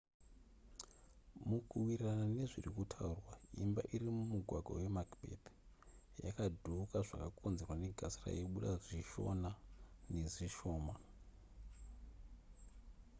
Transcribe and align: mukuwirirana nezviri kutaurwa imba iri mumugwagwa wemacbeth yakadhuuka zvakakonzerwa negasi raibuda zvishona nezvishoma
mukuwirirana 1.49 2.25
nezviri 2.35 2.69
kutaurwa 2.77 3.33
imba 3.63 3.81
iri 3.95 4.07
mumugwagwa 4.15 4.71
wemacbeth 4.79 5.47
yakadhuuka 6.25 6.97
zvakakonzerwa 7.07 7.75
negasi 7.81 8.17
raibuda 8.25 8.71
zvishona 8.85 9.49
nezvishoma 10.13 10.93